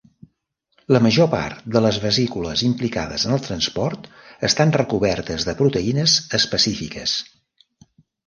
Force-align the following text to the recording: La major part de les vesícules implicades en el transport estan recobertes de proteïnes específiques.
La 0.95 0.99
major 1.05 1.27
part 1.33 1.67
de 1.75 1.81
les 1.85 1.97
vesícules 2.05 2.63
implicades 2.69 3.25
en 3.29 3.35
el 3.35 3.43
transport 3.49 4.09
estan 4.49 4.73
recobertes 4.77 5.45
de 5.49 5.57
proteïnes 5.61 6.15
específiques. 6.39 7.17